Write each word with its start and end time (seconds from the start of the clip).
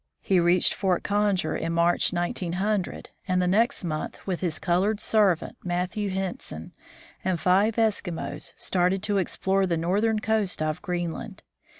He 0.23 0.39
reached 0.39 0.73
Fort 0.73 1.03
Conger 1.03 1.55
in 1.55 1.73
March, 1.73 2.11
1900, 2.11 3.09
and 3.27 3.39
the 3.39 3.45
next 3.47 3.83
month, 3.83 4.25
with 4.25 4.39
his 4.39 4.57
colored 4.57 4.99
servant, 4.99 5.57
Matthew 5.63 6.09
Henson, 6.09 6.73
and 7.23 7.39
five 7.39 7.77
Eski 7.77 8.09
mos, 8.09 8.53
started 8.57 9.03
to 9.03 9.19
explore 9.19 9.67
the 9.67 9.77
northern 9.77 10.19
coast 10.19 10.59
of 10.59 10.81
Greenland. 10.81 11.43